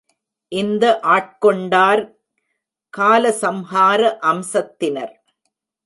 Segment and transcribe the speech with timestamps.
[0.51, 2.01] இந்த ஆட்கொண்டார்
[2.93, 4.01] காலசம்ஹார
[4.31, 5.13] அம்சத்தினர்.